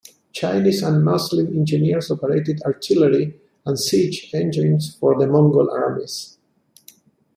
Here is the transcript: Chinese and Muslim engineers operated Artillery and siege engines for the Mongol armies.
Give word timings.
Chinese 0.33 0.81
and 0.81 1.05
Muslim 1.05 1.55
engineers 1.55 2.09
operated 2.09 2.59
Artillery 2.65 3.39
and 3.67 3.77
siege 3.77 4.31
engines 4.33 4.95
for 4.95 5.15
the 5.19 5.27
Mongol 5.27 5.69
armies. 5.69 6.39